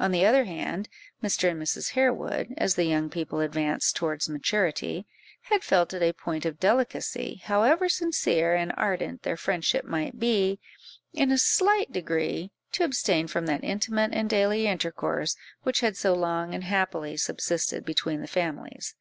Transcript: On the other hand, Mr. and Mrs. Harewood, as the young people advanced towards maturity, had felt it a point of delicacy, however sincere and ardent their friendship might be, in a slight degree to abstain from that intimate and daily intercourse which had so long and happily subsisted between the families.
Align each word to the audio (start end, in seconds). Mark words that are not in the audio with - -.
On 0.00 0.10
the 0.10 0.26
other 0.26 0.46
hand, 0.46 0.88
Mr. 1.22 1.48
and 1.48 1.62
Mrs. 1.62 1.90
Harewood, 1.90 2.54
as 2.56 2.74
the 2.74 2.82
young 2.86 3.08
people 3.08 3.38
advanced 3.38 3.94
towards 3.94 4.28
maturity, 4.28 5.06
had 5.42 5.62
felt 5.62 5.94
it 5.94 6.02
a 6.02 6.12
point 6.12 6.44
of 6.44 6.58
delicacy, 6.58 7.40
however 7.44 7.88
sincere 7.88 8.52
and 8.56 8.72
ardent 8.76 9.22
their 9.22 9.36
friendship 9.36 9.84
might 9.84 10.18
be, 10.18 10.58
in 11.12 11.30
a 11.30 11.38
slight 11.38 11.92
degree 11.92 12.50
to 12.72 12.82
abstain 12.82 13.28
from 13.28 13.46
that 13.46 13.62
intimate 13.62 14.12
and 14.12 14.28
daily 14.28 14.66
intercourse 14.66 15.36
which 15.62 15.82
had 15.82 15.96
so 15.96 16.14
long 16.14 16.52
and 16.52 16.64
happily 16.64 17.16
subsisted 17.16 17.84
between 17.84 18.22
the 18.22 18.26
families. 18.26 18.96